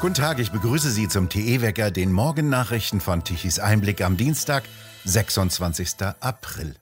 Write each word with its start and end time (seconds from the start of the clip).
Guten 0.00 0.14
Tag, 0.14 0.38
ich 0.38 0.52
begrüße 0.52 0.92
Sie 0.92 1.08
zum 1.08 1.28
TE-Wecker, 1.28 1.90
den 1.90 2.12
Morgennachrichten 2.12 3.00
von 3.00 3.24
Tichys 3.24 3.58
Einblick 3.58 4.00
am 4.00 4.16
Dienstag, 4.16 4.62
26. 5.04 5.96
April. 6.20 6.76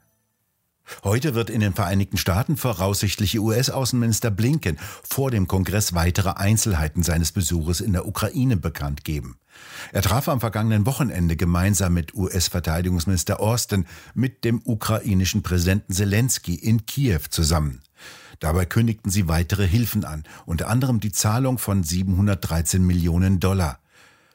Heute 1.03 1.35
wird 1.35 1.49
in 1.49 1.61
den 1.61 1.73
Vereinigten 1.73 2.19
Staaten 2.19 2.59
voraussichtlich 2.59 3.41
US-Außenminister 3.41 4.31
Blinken 4.31 4.77
vor 5.03 5.31
dem 5.31 5.49
Kongress 5.49 5.95
weitere 5.95 6.33
Einzelheiten 6.33 7.03
seines 7.03 7.33
Besuches 7.33 7.81
in 7.81 7.95
der 7.95 8.07
Ukraine 8.07 8.59
bekannt 8.59 9.03
geben. 9.03 9.39
Er 9.93 10.03
traf 10.03 10.29
am 10.29 10.41
vergangenen 10.41 10.85
Wochenende 10.85 11.37
gemeinsam 11.37 11.95
mit 11.95 12.15
US-Verteidigungsminister 12.15 13.41
Austin 13.41 13.87
mit 14.13 14.45
dem 14.45 14.61
ukrainischen 14.63 15.43
Präsidenten 15.43 15.95
Zelensky 15.95 16.55
in 16.55 16.85
Kiew 16.85 17.21
zusammen. 17.31 17.81
Dabei 18.41 18.65
kündigten 18.67 19.11
sie 19.11 19.29
weitere 19.29 19.67
Hilfen 19.67 20.05
an, 20.05 20.25
unter 20.45 20.69
anderem 20.69 21.01
die 21.01 21.13
Zahlung 21.13 21.59
von 21.59 21.83
713 21.83 22.85
Millionen 22.85 23.41
Dollar. 23.41 23.81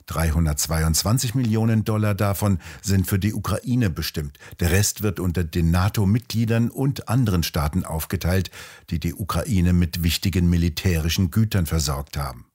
322 0.08 1.36
Millionen 1.36 1.86
Dollar 1.86 2.14
davon 2.14 2.60
sind 2.82 3.08
für 3.08 3.20
die 3.20 3.34
Ukraine 3.34 3.90
bestimmt. 3.90 4.38
Der 4.60 4.72
Rest 4.72 5.04
wird 5.04 5.20
unter 5.20 5.44
den 5.44 5.72
NATO-Mitgliedern 5.72 6.70
und 6.70 7.08
anderen 7.08 7.44
Staaten 7.44 7.86
aufgeteilt, 7.86 8.52
die 8.90 9.00
die 9.00 9.14
Ukraine 9.14 9.74
mit 9.74 10.04
wichtigen 10.04 10.50
militärischen 10.50 11.32
Gütern 11.32 11.66
versorgt 11.66 12.18
haben. 12.18 12.46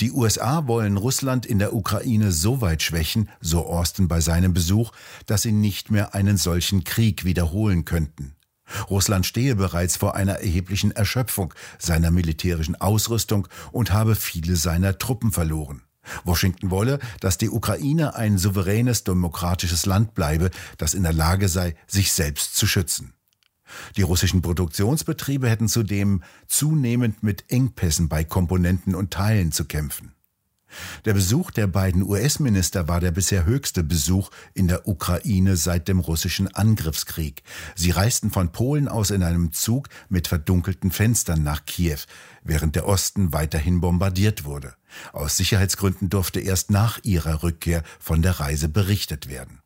Die 0.00 0.12
USA 0.12 0.66
wollen 0.66 0.98
Russland 0.98 1.46
in 1.46 1.58
der 1.58 1.72
Ukraine 1.72 2.30
so 2.30 2.60
weit 2.60 2.82
schwächen, 2.82 3.30
so 3.40 3.66
Austin 3.66 4.06
bei 4.06 4.20
seinem 4.20 4.52
Besuch, 4.52 4.92
dass 5.24 5.42
sie 5.42 5.52
nicht 5.52 5.90
mehr 5.90 6.14
einen 6.14 6.36
solchen 6.36 6.84
Krieg 6.84 7.24
wiederholen 7.24 7.86
könnten. 7.86 8.35
Russland 8.90 9.26
stehe 9.26 9.56
bereits 9.56 9.96
vor 9.96 10.14
einer 10.14 10.40
erheblichen 10.40 10.90
Erschöpfung 10.90 11.54
seiner 11.78 12.10
militärischen 12.10 12.80
Ausrüstung 12.80 13.48
und 13.72 13.92
habe 13.92 14.14
viele 14.14 14.56
seiner 14.56 14.98
Truppen 14.98 15.32
verloren. 15.32 15.82
Washington 16.24 16.70
wolle, 16.70 16.98
dass 17.20 17.38
die 17.38 17.50
Ukraine 17.50 18.14
ein 18.14 18.38
souveränes 18.38 19.04
demokratisches 19.04 19.86
Land 19.86 20.14
bleibe, 20.14 20.50
das 20.78 20.94
in 20.94 21.02
der 21.02 21.12
Lage 21.12 21.48
sei, 21.48 21.74
sich 21.86 22.12
selbst 22.12 22.56
zu 22.56 22.66
schützen. 22.66 23.12
Die 23.96 24.02
russischen 24.02 24.42
Produktionsbetriebe 24.42 25.50
hätten 25.50 25.68
zudem 25.68 26.22
zunehmend 26.46 27.22
mit 27.22 27.50
Engpässen 27.50 28.08
bei 28.08 28.22
Komponenten 28.22 28.94
und 28.94 29.12
Teilen 29.12 29.50
zu 29.50 29.64
kämpfen. 29.64 30.12
Der 31.04 31.14
Besuch 31.14 31.50
der 31.50 31.66
beiden 31.66 32.02
US-Minister 32.02 32.88
war 32.88 33.00
der 33.00 33.10
bisher 33.10 33.44
höchste 33.44 33.82
Besuch 33.84 34.30
in 34.54 34.68
der 34.68 34.88
Ukraine 34.88 35.56
seit 35.56 35.88
dem 35.88 36.00
russischen 36.00 36.52
Angriffskrieg. 36.54 37.42
Sie 37.74 37.90
reisten 37.90 38.30
von 38.30 38.52
Polen 38.52 38.88
aus 38.88 39.10
in 39.10 39.22
einem 39.22 39.52
Zug 39.52 39.88
mit 40.08 40.28
verdunkelten 40.28 40.90
Fenstern 40.90 41.42
nach 41.42 41.64
Kiew, 41.66 42.00
während 42.42 42.76
der 42.76 42.86
Osten 42.86 43.32
weiterhin 43.32 43.80
bombardiert 43.80 44.44
wurde. 44.44 44.74
Aus 45.12 45.36
Sicherheitsgründen 45.36 46.08
durfte 46.08 46.40
erst 46.40 46.70
nach 46.70 46.98
ihrer 47.02 47.42
Rückkehr 47.42 47.82
von 47.98 48.22
der 48.22 48.40
Reise 48.40 48.68
berichtet 48.68 49.28
werden. 49.28 49.60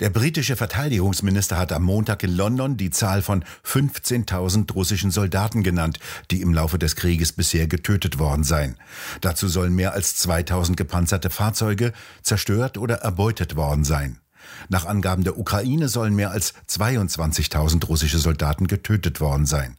Der 0.00 0.10
britische 0.10 0.54
Verteidigungsminister 0.54 1.58
hat 1.58 1.72
am 1.72 1.82
Montag 1.82 2.22
in 2.22 2.36
London 2.36 2.76
die 2.76 2.90
Zahl 2.90 3.20
von 3.20 3.44
15.000 3.64 4.72
russischen 4.72 5.10
Soldaten 5.10 5.64
genannt, 5.64 5.98
die 6.30 6.40
im 6.40 6.54
Laufe 6.54 6.78
des 6.78 6.94
Krieges 6.94 7.32
bisher 7.32 7.66
getötet 7.66 8.20
worden 8.20 8.44
seien. 8.44 8.76
Dazu 9.22 9.48
sollen 9.48 9.74
mehr 9.74 9.94
als 9.94 10.14
2000 10.16 10.76
gepanzerte 10.76 11.30
Fahrzeuge 11.30 11.92
zerstört 12.22 12.78
oder 12.78 12.98
erbeutet 12.98 13.56
worden 13.56 13.82
sein. 13.82 14.20
Nach 14.68 14.86
Angaben 14.86 15.24
der 15.24 15.36
Ukraine 15.36 15.88
sollen 15.88 16.14
mehr 16.14 16.30
als 16.30 16.54
22.000 16.68 17.84
russische 17.86 18.18
Soldaten 18.18 18.68
getötet 18.68 19.20
worden 19.20 19.46
sein. 19.46 19.76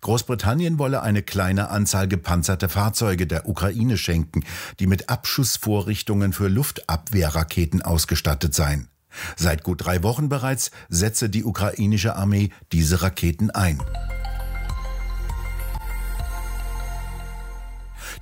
Großbritannien 0.00 0.78
wolle 0.80 1.00
eine 1.02 1.22
kleine 1.22 1.70
Anzahl 1.70 2.08
gepanzerter 2.08 2.68
Fahrzeuge 2.68 3.28
der 3.28 3.48
Ukraine 3.48 3.96
schenken, 3.96 4.44
die 4.80 4.88
mit 4.88 5.08
Abschussvorrichtungen 5.08 6.32
für 6.32 6.48
Luftabwehrraketen 6.48 7.82
ausgestattet 7.82 8.52
seien. 8.54 8.88
Seit 9.36 9.62
gut 9.62 9.84
drei 9.84 10.02
Wochen 10.02 10.28
bereits 10.28 10.70
setze 10.88 11.28
die 11.28 11.44
ukrainische 11.44 12.16
Armee 12.16 12.50
diese 12.72 13.02
Raketen 13.02 13.50
ein. 13.50 13.80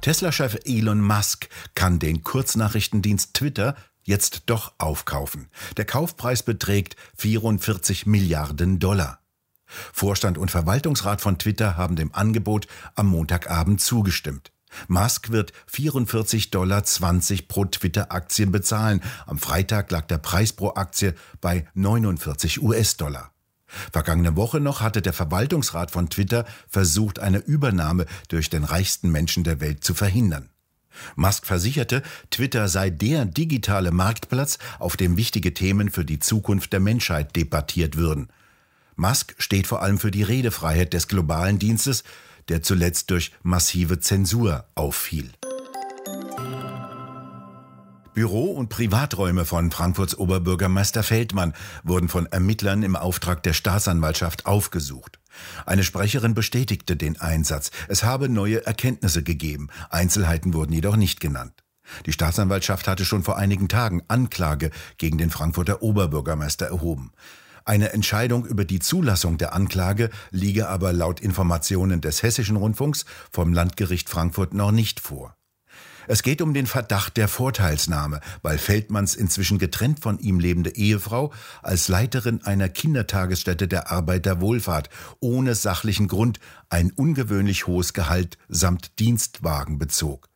Tesla-Chef 0.00 0.58
Elon 0.64 1.00
Musk 1.00 1.48
kann 1.75 1.98
den 1.98 2.22
Kurznachrichtendienst 2.22 3.34
Twitter 3.34 3.76
jetzt 4.02 4.44
doch 4.47 4.72
aufkaufen. 4.78 5.48
Der 5.76 5.84
Kaufpreis 5.84 6.42
beträgt 6.42 6.97
44 7.19 8.06
Milliarden 8.06 8.81
Dollar. 8.81 9.20
Vorstand 9.92 10.38
und 10.38 10.50
Verwaltungsrat 10.50 11.20
von 11.20 11.38
Twitter 11.38 11.76
haben 11.76 11.97
dem 11.97 12.12
Angebot 12.14 12.66
am 12.94 13.06
Montagabend 13.06 13.81
zugestimmt. 13.81 14.52
Musk 14.88 15.30
wird 15.30 15.52
44,20 15.72 16.50
Dollar 16.50 16.82
pro 17.48 17.64
Twitter-Aktie 17.64 18.46
bezahlen. 18.46 19.02
Am 19.26 19.38
Freitag 19.38 19.90
lag 19.90 20.06
der 20.06 20.18
Preis 20.18 20.52
pro 20.52 20.70
Aktie 20.74 21.14
bei 21.40 21.66
49 21.74 22.62
US-Dollar. 22.62 23.32
Vergangene 23.90 24.36
Woche 24.36 24.60
noch 24.60 24.80
hatte 24.80 25.00
der 25.00 25.12
Verwaltungsrat 25.12 25.90
von 25.90 26.10
Twitter 26.10 26.44
versucht, 26.68 27.18
eine 27.18 27.38
Übernahme 27.38 28.06
durch 28.28 28.50
den 28.50 28.64
reichsten 28.64 29.10
Menschen 29.10 29.44
der 29.44 29.60
Welt 29.60 29.82
zu 29.82 29.94
verhindern. 29.94 30.50
Musk 31.16 31.46
versicherte, 31.46 32.02
Twitter 32.30 32.68
sei 32.68 32.90
der 32.90 33.24
digitale 33.24 33.90
Marktplatz, 33.90 34.58
auf 34.78 34.98
dem 34.98 35.16
wichtige 35.16 35.54
Themen 35.54 35.90
für 35.90 36.04
die 36.04 36.18
Zukunft 36.18 36.72
der 36.74 36.80
Menschheit 36.80 37.34
debattiert 37.34 37.96
würden. 37.96 38.28
Musk 38.96 39.34
steht 39.38 39.66
vor 39.66 39.80
allem 39.80 39.98
für 39.98 40.10
die 40.10 40.22
Redefreiheit 40.22 40.92
des 40.92 41.08
globalen 41.08 41.58
Dienstes, 41.58 42.04
der 42.48 42.62
zuletzt 42.62 43.10
durch 43.10 43.32
massive 43.42 44.00
Zensur 44.00 44.64
auffiel. 44.75 45.30
Büro- 48.14 48.53
und 48.53 48.69
Privaträume 48.69 49.47
von 49.47 49.70
Frankfurts 49.70 50.19
Oberbürgermeister 50.19 51.02
Feldmann 51.02 51.54
wurden 51.82 52.08
von 52.10 52.26
Ermittlern 52.26 52.82
im 52.82 52.94
Auftrag 52.94 53.42
der 53.42 53.54
Staatsanwaltschaft 53.54 54.44
aufgesucht. 54.44 55.19
Eine 55.64 55.82
Sprecherin 55.82 56.34
bestätigte 56.34 56.97
den 56.97 57.19
Einsatz. 57.19 57.70
Es 57.88 58.04
habe 58.04 58.28
neue 58.28 58.66
Erkenntnisse 58.66 59.22
gegeben. 59.22 59.69
Einzelheiten 59.88 60.52
wurden 60.52 60.75
jedoch 60.75 60.97
nicht 60.97 61.20
genannt. 61.20 61.54
Die 62.04 62.12
Staatsanwaltschaft 62.12 62.86
hatte 62.86 63.04
schon 63.04 63.22
vor 63.22 63.38
einigen 63.38 63.69
Tagen 63.69 64.02
Anklage 64.08 64.70
gegen 64.98 65.16
den 65.16 65.31
Frankfurter 65.31 65.82
Oberbürgermeister 65.82 66.66
erhoben. 66.66 67.12
Eine 67.64 67.92
Entscheidung 67.92 68.44
über 68.46 68.64
die 68.64 68.80
Zulassung 68.80 69.38
der 69.38 69.54
Anklage 69.54 70.10
liege 70.30 70.68
aber 70.68 70.92
laut 70.92 71.20
Informationen 71.20 72.00
des 72.00 72.22
Hessischen 72.22 72.56
Rundfunks 72.56 73.04
vom 73.30 73.52
Landgericht 73.52 74.08
Frankfurt 74.08 74.54
noch 74.54 74.72
nicht 74.72 75.00
vor. 75.00 75.36
Es 76.08 76.22
geht 76.22 76.42
um 76.42 76.52
den 76.52 76.66
Verdacht 76.66 77.16
der 77.16 77.28
Vorteilsnahme, 77.28 78.20
weil 78.42 78.58
Feldmanns 78.58 79.14
inzwischen 79.14 79.58
getrennt 79.58 80.00
von 80.00 80.18
ihm 80.18 80.40
lebende 80.40 80.74
Ehefrau 80.74 81.32
als 81.62 81.88
Leiterin 81.88 82.42
einer 82.42 82.68
Kindertagesstätte 82.68 83.68
der 83.68 83.90
Arbeiterwohlfahrt 83.92 84.90
ohne 85.20 85.54
sachlichen 85.54 86.08
Grund 86.08 86.40
ein 86.68 86.90
ungewöhnlich 86.90 87.66
hohes 87.66 87.92
Gehalt 87.92 88.36
samt 88.48 88.98
Dienstwagen 88.98 89.78
bezog. 89.78 90.31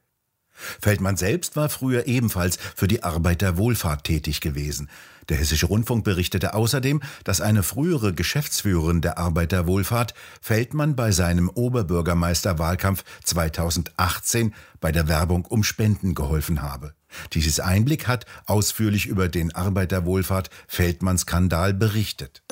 Feldmann 0.80 1.16
selbst 1.16 1.56
war 1.56 1.68
früher 1.68 2.06
ebenfalls 2.06 2.58
für 2.74 2.88
die 2.88 3.02
Arbeiterwohlfahrt 3.02 4.04
tätig 4.04 4.40
gewesen. 4.40 4.88
Der 5.28 5.38
Hessische 5.38 5.66
Rundfunk 5.66 6.04
berichtete 6.04 6.54
außerdem, 6.54 7.02
dass 7.24 7.40
eine 7.40 7.62
frühere 7.62 8.14
Geschäftsführerin 8.14 9.00
der 9.00 9.18
Arbeiterwohlfahrt 9.18 10.14
Feldmann 10.40 10.94
bei 10.94 11.10
seinem 11.10 11.48
Oberbürgermeisterwahlkampf 11.48 13.02
2018 13.24 14.54
bei 14.80 14.92
der 14.92 15.08
Werbung 15.08 15.44
um 15.44 15.64
Spenden 15.64 16.14
geholfen 16.14 16.62
habe. 16.62 16.94
Dieses 17.32 17.60
Einblick 17.60 18.06
hat 18.06 18.26
ausführlich 18.46 19.06
über 19.06 19.28
den 19.28 19.54
Arbeiterwohlfahrt 19.54 20.50
Feldmann-Skandal 20.68 21.74
berichtet. 21.74 22.42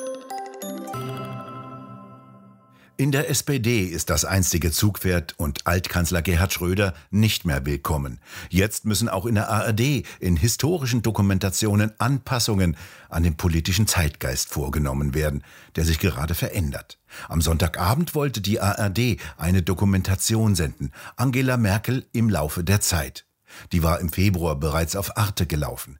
In 2.97 3.11
der 3.11 3.29
SPD 3.29 3.83
ist 3.83 4.09
das 4.09 4.23
einstige 4.23 4.71
Zugpferd 4.71 5.33
und 5.37 5.67
Altkanzler 5.67 6.21
Gerhard 6.21 6.53
Schröder 6.53 6.93
nicht 7.11 7.43
mehr 7.43 7.65
willkommen. 7.65 8.21
Jetzt 8.49 8.85
müssen 8.85 9.09
auch 9.09 9.25
in 9.25 9.35
der 9.35 9.49
ARD 9.49 10.05
in 10.21 10.37
historischen 10.37 11.01
Dokumentationen 11.01 11.91
Anpassungen 11.97 12.77
an 13.09 13.23
den 13.23 13.35
politischen 13.35 13.85
Zeitgeist 13.85 14.47
vorgenommen 14.47 15.13
werden, 15.13 15.43
der 15.75 15.83
sich 15.83 15.99
gerade 15.99 16.35
verändert. 16.35 16.97
Am 17.27 17.41
Sonntagabend 17.41 18.15
wollte 18.15 18.39
die 18.39 18.61
ARD 18.61 19.17
eine 19.35 19.61
Dokumentation 19.61 20.55
senden, 20.55 20.93
Angela 21.17 21.57
Merkel 21.57 22.05
im 22.13 22.29
Laufe 22.29 22.63
der 22.63 22.79
Zeit. 22.79 23.25
Die 23.73 23.83
war 23.83 23.99
im 23.99 24.07
Februar 24.07 24.55
bereits 24.55 24.95
auf 24.95 25.17
Arte 25.17 25.45
gelaufen. 25.45 25.99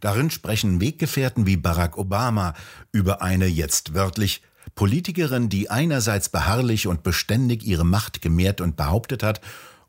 Darin 0.00 0.30
sprechen 0.30 0.80
Weggefährten 0.80 1.44
wie 1.44 1.58
Barack 1.58 1.98
Obama 1.98 2.54
über 2.90 3.20
eine 3.20 3.44
jetzt 3.44 3.92
wörtlich 3.92 4.40
Politikerin, 4.76 5.48
die 5.48 5.70
einerseits 5.70 6.28
beharrlich 6.28 6.86
und 6.86 7.02
beständig 7.02 7.64
ihre 7.64 7.84
Macht 7.84 8.22
gemehrt 8.22 8.60
und 8.60 8.76
behauptet 8.76 9.22
hat 9.22 9.40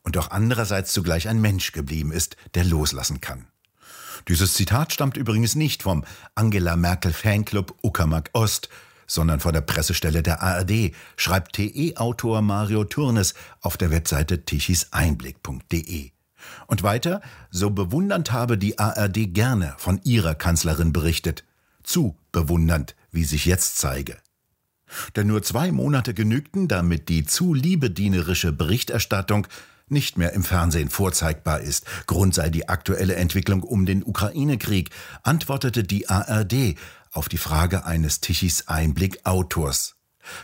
und 0.02 0.16
doch 0.16 0.32
andererseits 0.32 0.94
zugleich 0.94 1.28
ein 1.28 1.42
Mensch 1.42 1.74
geblieben 1.74 2.14
ist, 2.14 2.38
der 2.56 2.64
loslassen 2.64 3.20
kann. 3.20 3.48
Dieses 4.30 4.54
Zitat 4.54 4.94
stammt 4.94 5.18
übrigens 5.18 5.56
nicht 5.56 5.84
vom 5.84 6.06
Angela 6.36 6.78
Merkel 6.78 7.12
Fanclub 7.12 7.76
Uckermark 7.84 8.30
Ost, 8.32 8.70
sondern 9.06 9.42
vor 9.42 9.52
der 9.52 9.62
Pressestelle 9.62 10.24
der 10.24 10.42
ARD, 10.42 10.94
schreibt 11.18 11.58
TE-Autor 11.58 12.42
Mario 12.42 12.86
Turnes 12.86 13.34
auf 13.62 13.76
der 13.76 13.92
Webseite 13.92 14.46
tichiseinblick.de. 14.46 16.12
Und 16.68 16.84
weiter, 16.84 17.22
so 17.52 17.72
bewundernd 17.72 18.32
habe 18.32 18.58
die 18.58 18.80
ARD 18.80 19.34
gerne 19.34 19.76
von 19.78 20.00
ihrer 20.04 20.34
Kanzlerin 20.34 20.94
berichtet. 20.94 21.44
Zu 21.84 22.18
bewundernd, 22.32 22.96
wie 23.12 23.26
sich 23.26 23.46
jetzt 23.46 23.78
zeige. 23.78 24.18
Denn 25.16 25.28
nur 25.28 25.44
zwei 25.44 25.72
Monate 25.72 26.14
genügten, 26.14 26.68
damit 26.68 27.10
die 27.10 27.26
zu 27.26 27.54
liebedienerische 27.54 28.52
Berichterstattung 28.52 29.48
nicht 29.90 30.18
mehr 30.18 30.34
im 30.34 30.44
Fernsehen 30.44 30.90
vorzeigbar 30.90 31.62
ist. 31.62 31.86
Grund 32.08 32.34
sei 32.34 32.50
die 32.50 32.68
aktuelle 32.68 33.16
Entwicklung 33.16 33.64
um 33.64 33.86
den 33.86 34.04
Ukraine-Krieg, 34.04 34.90
antwortete 35.24 35.84
die 35.84 36.10
ARD 36.10 36.76
auf 37.12 37.30
die 37.30 37.38
Frage 37.38 37.86
eines 37.86 38.20
Tichys 38.20 38.68
Einblick-Autors. 38.68 39.96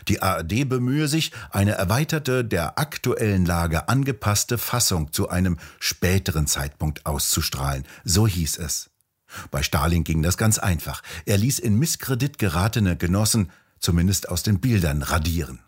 Die 0.08 0.22
ARD 0.22 0.66
bemühe 0.66 1.08
sich, 1.08 1.32
eine 1.50 1.72
erweiterte, 1.72 2.42
der 2.42 2.78
aktuellen 2.78 3.44
Lage 3.44 3.88
angepasste 3.88 4.56
Fassung 4.56 5.12
zu 5.12 5.28
einem 5.28 5.58
späteren 5.78 6.46
Zeitpunkt 6.46 7.04
auszustrahlen, 7.04 7.84
so 8.02 8.26
hieß 8.26 8.58
es. 8.58 8.90
Bei 9.50 9.62
Stalin 9.62 10.04
ging 10.04 10.22
das 10.22 10.38
ganz 10.38 10.58
einfach. 10.58 11.02
Er 11.26 11.36
ließ 11.38 11.58
in 11.58 11.78
Misskredit 11.78 12.38
geratene 12.38 12.96
Genossen 12.96 13.50
zumindest 13.84 14.28
aus 14.28 14.42
den 14.42 14.60
Bildern 14.60 15.02
radieren. 15.02 15.60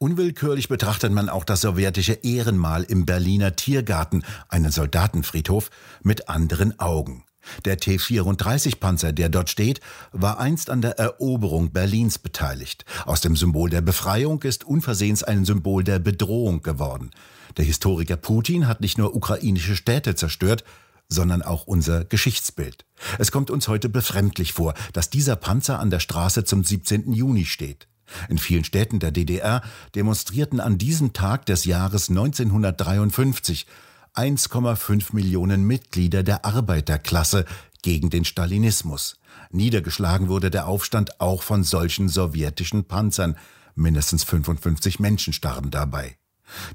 Unwillkürlich 0.00 0.68
betrachtet 0.68 1.10
man 1.10 1.28
auch 1.28 1.44
das 1.44 1.62
sowjetische 1.62 2.12
Ehrenmal 2.12 2.84
im 2.84 3.04
Berliner 3.04 3.56
Tiergarten, 3.56 4.22
einen 4.48 4.70
Soldatenfriedhof, 4.70 5.70
mit 6.02 6.28
anderen 6.28 6.78
Augen. 6.78 7.24
Der 7.64 7.78
T-34-Panzer, 7.78 9.12
der 9.12 9.30
dort 9.30 9.48
steht, 9.48 9.80
war 10.12 10.38
einst 10.38 10.70
an 10.70 10.82
der 10.82 10.98
Eroberung 10.98 11.72
Berlins 11.72 12.18
beteiligt. 12.18 12.84
Aus 13.06 13.22
dem 13.22 13.34
Symbol 13.34 13.70
der 13.70 13.80
Befreiung 13.80 14.42
ist 14.42 14.64
unversehens 14.64 15.22
ein 15.24 15.46
Symbol 15.46 15.82
der 15.82 15.98
Bedrohung 15.98 16.62
geworden. 16.62 17.10
Der 17.56 17.64
Historiker 17.64 18.16
Putin 18.16 18.68
hat 18.68 18.82
nicht 18.82 18.98
nur 18.98 19.16
ukrainische 19.16 19.74
Städte 19.74 20.14
zerstört, 20.14 20.62
sondern 21.08 21.42
auch 21.42 21.66
unser 21.66 22.04
Geschichtsbild. 22.04 22.84
Es 23.18 23.32
kommt 23.32 23.50
uns 23.50 23.68
heute 23.68 23.88
befremdlich 23.88 24.52
vor, 24.52 24.74
dass 24.92 25.10
dieser 25.10 25.36
Panzer 25.36 25.78
an 25.78 25.90
der 25.90 26.00
Straße 26.00 26.44
zum 26.44 26.64
17. 26.64 27.12
Juni 27.12 27.46
steht. 27.46 27.88
In 28.28 28.38
vielen 28.38 28.64
Städten 28.64 29.00
der 29.00 29.10
DDR 29.10 29.62
demonstrierten 29.94 30.60
an 30.60 30.78
diesem 30.78 31.12
Tag 31.12 31.46
des 31.46 31.64
Jahres 31.64 32.08
1953 32.08 33.66
1,5 34.14 35.14
Millionen 35.14 35.64
Mitglieder 35.64 36.22
der 36.22 36.44
Arbeiterklasse 36.44 37.44
gegen 37.82 38.10
den 38.10 38.24
Stalinismus. 38.24 39.16
Niedergeschlagen 39.50 40.28
wurde 40.28 40.50
der 40.50 40.66
Aufstand 40.66 41.20
auch 41.20 41.42
von 41.42 41.62
solchen 41.62 42.08
sowjetischen 42.08 42.84
Panzern. 42.84 43.36
Mindestens 43.74 44.24
55 44.24 44.98
Menschen 44.98 45.32
starben 45.32 45.70
dabei. 45.70 46.16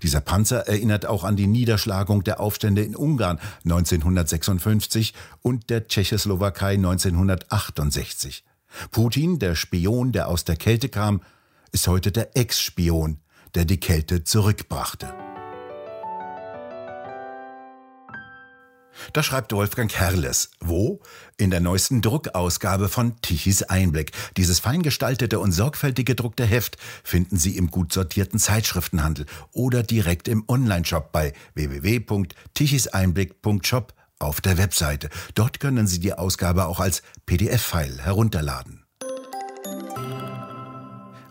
Dieser 0.01 0.21
Panzer 0.21 0.67
erinnert 0.67 1.05
auch 1.05 1.23
an 1.23 1.35
die 1.35 1.47
Niederschlagung 1.47 2.23
der 2.23 2.39
Aufstände 2.39 2.83
in 2.83 2.95
Ungarn 2.95 3.39
1956 3.63 5.13
und 5.41 5.69
der 5.69 5.87
Tschechoslowakei 5.87 6.73
1968. 6.73 8.43
Putin, 8.91 9.39
der 9.39 9.55
Spion, 9.55 10.11
der 10.11 10.27
aus 10.27 10.45
der 10.45 10.55
Kälte 10.55 10.89
kam, 10.89 11.21
ist 11.71 11.87
heute 11.87 12.11
der 12.11 12.35
Ex-Spion, 12.37 13.17
der 13.55 13.65
die 13.65 13.79
Kälte 13.79 14.23
zurückbrachte. 14.23 15.13
Da 19.13 19.23
schreibt 19.23 19.53
Wolfgang 19.53 19.91
Herrles. 19.93 20.51
Wo? 20.59 20.99
In 21.37 21.49
der 21.49 21.59
neuesten 21.59 22.01
Druckausgabe 22.01 22.89
von 22.89 23.19
Tichys 23.21 23.63
Einblick. 23.63 24.11
Dieses 24.37 24.59
fein 24.59 24.83
und 25.39 25.51
sorgfältig 25.51 26.05
gedruckte 26.05 26.45
Heft 26.45 26.77
finden 27.03 27.37
Sie 27.37 27.57
im 27.57 27.71
gut 27.71 27.91
sortierten 27.93 28.37
Zeitschriftenhandel 28.39 29.25
oder 29.51 29.81
direkt 29.83 30.27
im 30.27 30.43
Onlineshop 30.47 31.11
bei 31.11 31.33
www.tichiseinblick.shop 31.55 33.93
auf 34.19 34.41
der 34.41 34.57
Webseite. 34.57 35.09
Dort 35.35 35.59
können 35.59 35.87
Sie 35.87 35.99
die 35.99 36.13
Ausgabe 36.13 36.65
auch 36.65 36.79
als 36.79 37.03
PDF-File 37.25 38.01
herunterladen. 38.01 38.83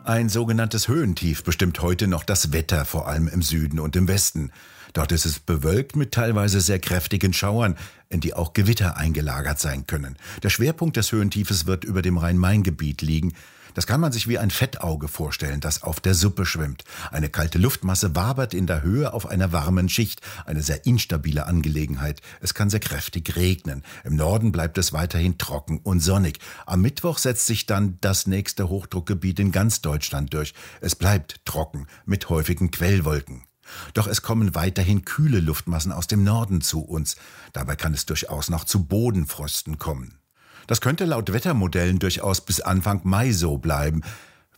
Ein 0.05 0.29
sogenanntes 0.29 0.89
Höhentief 0.89 1.45
bestimmt 1.45 1.81
heute 1.81 2.09
noch 2.09 2.25
das 2.25 2.53
Wetter, 2.53 2.85
vor 2.85 3.07
allem 3.07 3.29
im 3.29 3.41
Süden 3.41 3.79
und 3.79 3.95
im 3.95 4.09
Westen. 4.09 4.51
Dort 4.93 5.13
ist 5.13 5.27
es 5.27 5.39
bewölkt 5.39 5.97
mit 5.97 6.13
teilweise 6.13 6.61
sehr 6.61 6.79
kräftigen 6.79 7.33
Schauern, 7.33 7.77
in 8.09 8.21
die 8.21 8.35
auch 8.35 8.53
Gewitter 8.53 8.97
eingelagert 8.97 9.59
sein 9.59 9.87
können. 9.87 10.17
Der 10.43 10.51
Schwerpunkt 10.51 10.97
des 10.97 11.13
Höhentiefes 11.13 11.67
wird 11.67 11.85
über 11.85 12.03
dem 12.03 12.19
Rhein-Main-Gebiet 12.19 13.03
liegen. 13.03 13.33
Das 13.75 13.87
kann 13.87 14.01
man 14.01 14.13
sich 14.13 14.29
wie 14.29 14.39
ein 14.39 14.51
Fettauge 14.51 15.09
vorstellen, 15.09 15.61
das 15.61 15.83
auf 15.83 16.01
der 16.01 16.15
Suppe 16.15 16.45
schwimmt. 16.45 16.85
Eine 17.11 17.31
kalte 17.31 17.59
Luftmasse 17.59 18.15
wabert 18.15 18.53
in 18.53 18.67
der 18.67 18.83
Höhe 18.83 19.13
auf 19.13 19.27
einer 19.27 19.53
warmen 19.53 19.89
Schicht. 19.89 20.21
Eine 20.45 20.63
sehr 20.63 20.85
instabile 20.85 21.47
Angelegenheit. 21.47 22.21
Es 22.41 22.53
kann 22.53 22.69
sehr 22.69 22.81
kräftig 22.81 23.35
regnen. 23.37 23.83
Im 24.05 24.17
Norden 24.17 24.53
bleibt 24.53 24.77
es 24.79 24.93
weiterhin 24.93 25.39
trocken 25.39 25.79
und 25.83 26.01
sonnig. 26.01 26.39
Am 26.67 26.83
Mittwoch 26.83 27.19
setzt 27.19 27.47
sich 27.47 27.67
dann 27.67 27.97
das 28.01 28.27
nächste 28.27 28.69
Hochdruckgebiet 28.69 29.41
in 29.41 29.53
ganz 29.53 29.81
Deutschland 29.81 30.35
durch. 30.35 30.53
Es 30.81 30.95
bleibt 30.95 31.41
trocken 31.47 31.87
mit 32.05 32.29
häufigen 32.29 32.71
Quellwolken. 32.71 33.45
Doch 33.95 34.07
es 34.07 34.23
kommen 34.23 34.55
weiterhin 34.55 35.05
kühle 35.05 35.41
Luftmassen 35.41 35.93
aus 35.93 36.07
dem 36.07 36.25
Norden 36.25 36.61
zu 36.61 36.81
uns. 36.81 37.17
Dabei 37.53 37.77
kann 37.77 37.95
es 37.95 38.07
durchaus 38.07 38.51
noch 38.51 38.65
zu 38.65 38.85
Bodenfrosten 38.85 39.79
kommen. 39.79 40.19
Das 40.67 40.81
könnte 40.81 41.05
laut 41.05 41.33
Wettermodellen 41.33 41.99
durchaus 41.99 42.41
bis 42.45 42.61
Anfang 42.61 43.01
Mai 43.05 43.33
so 43.33 43.59
bleiben, 43.59 44.03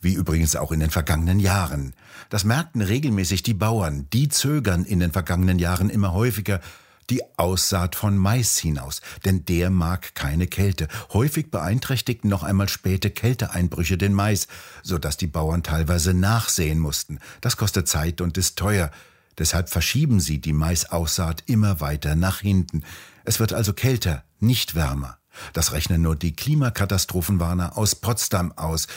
wie 0.01 0.13
übrigens 0.13 0.55
auch 0.55 0.71
in 0.71 0.79
den 0.79 0.91
vergangenen 0.91 1.39
Jahren. 1.39 1.93
Das 2.29 2.43
merkten 2.43 2.81
regelmäßig 2.81 3.43
die 3.43 3.53
Bauern, 3.53 4.07
die 4.13 4.29
zögern 4.29 4.85
in 4.85 4.99
den 4.99 5.11
vergangenen 5.11 5.59
Jahren 5.59 5.89
immer 5.89 6.13
häufiger, 6.13 6.61
die 7.09 7.21
Aussaat 7.37 7.95
von 7.95 8.17
Mais 8.17 8.57
hinaus, 8.57 9.01
denn 9.25 9.45
der 9.45 9.69
mag 9.69 10.15
keine 10.15 10.47
Kälte. 10.47 10.87
Häufig 11.13 11.51
beeinträchtigten 11.51 12.29
noch 12.29 12.43
einmal 12.43 12.69
späte 12.69 13.09
Kälteeinbrüche 13.09 13.97
den 13.97 14.13
Mais, 14.13 14.47
so 14.83 14.97
dass 14.97 15.17
die 15.17 15.27
Bauern 15.27 15.63
teilweise 15.63 16.13
nachsehen 16.13 16.79
mussten. 16.79 17.19
Das 17.41 17.57
kostet 17.57 17.87
Zeit 17.87 18.21
und 18.21 18.37
ist 18.37 18.57
teuer. 18.57 18.91
Deshalb 19.37 19.69
verschieben 19.69 20.19
sie 20.19 20.39
die 20.39 20.53
Maisaussaat 20.53 21.43
immer 21.45 21.81
weiter 21.81 22.15
nach 22.15 22.39
hinten. 22.39 22.83
Es 23.25 23.39
wird 23.39 23.53
also 23.53 23.73
kälter, 23.73 24.23
nicht 24.39 24.75
wärmer. 24.75 25.17
Das 25.53 25.73
rechnen 25.73 26.01
nur 26.01 26.15
die 26.15 26.35
Klimakatastrophenwarner 26.35 27.77
aus 27.77 27.95
Potsdam 27.95 28.53
aus. 28.53 28.87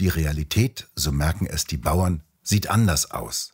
Die 0.00 0.08
Realität, 0.08 0.88
so 0.96 1.12
merken 1.12 1.46
es 1.46 1.66
die 1.66 1.76
Bauern, 1.76 2.22
sieht 2.42 2.68
anders 2.68 3.12
aus. 3.12 3.53